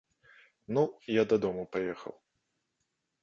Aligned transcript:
Ну, 0.77 0.83
я 1.21 1.25
дадому 1.33 1.63
паехаў. 1.75 2.15